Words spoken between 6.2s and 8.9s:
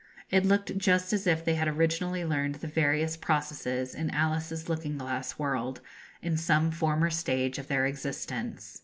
in some former stage of their existence.